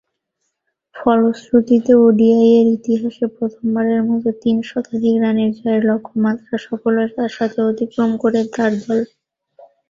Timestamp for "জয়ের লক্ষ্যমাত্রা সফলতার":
5.57-7.31